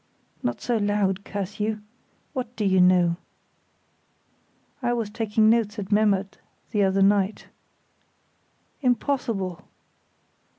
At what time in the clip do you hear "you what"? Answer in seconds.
1.59-2.55